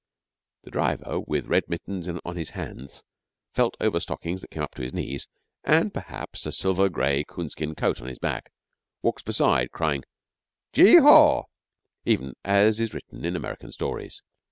The 0.63 0.71
driver 0.71 1.19
with 1.19 1.45
red 1.45 1.65
mittens 1.67 2.07
on 2.09 2.35
his 2.35 2.49
hands, 2.57 3.03
felt 3.53 3.77
overstockings 3.79 4.41
that 4.41 4.49
come 4.49 4.63
up 4.63 4.73
to 4.73 4.81
his 4.81 4.95
knees, 4.95 5.27
and, 5.63 5.93
perhaps, 5.93 6.47
a 6.47 6.51
silvery 6.51 6.89
gray 6.89 7.23
coon 7.27 7.51
skin 7.51 7.75
coat 7.75 8.01
on 8.01 8.07
his 8.07 8.17
back, 8.17 8.51
walks 9.03 9.21
beside, 9.21 9.69
crying, 9.69 10.03
'Gee, 10.73 10.95
haw!' 10.95 11.43
even 12.03 12.33
as 12.43 12.79
is 12.79 12.95
written 12.95 13.23
in 13.23 13.35
American 13.35 13.71
stories. 13.71 14.23